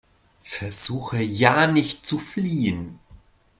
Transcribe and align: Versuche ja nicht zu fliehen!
Versuche 0.43 1.21
ja 1.21 1.67
nicht 1.67 2.07
zu 2.07 2.17
fliehen! 2.17 2.97